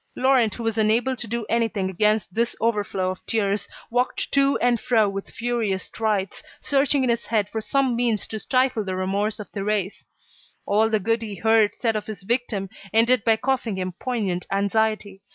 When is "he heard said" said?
11.21-11.95